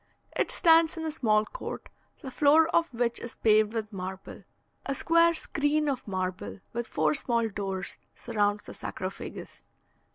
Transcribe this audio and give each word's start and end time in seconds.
It 0.35 0.49
stands 0.49 0.97
in 0.97 1.05
a 1.05 1.11
small 1.11 1.45
court, 1.45 1.89
the 2.23 2.31
floor 2.31 2.67
of 2.69 2.91
which 2.91 3.19
is 3.19 3.35
paved 3.35 3.71
with 3.73 3.93
marble. 3.93 4.45
A 4.87 4.95
square 4.95 5.35
screen 5.35 5.87
of 5.87 6.07
marble, 6.07 6.59
with 6.73 6.87
four 6.87 7.13
small 7.13 7.47
doors, 7.49 7.99
surrounds 8.15 8.63
the 8.63 8.73
sarcophagus. 8.73 9.63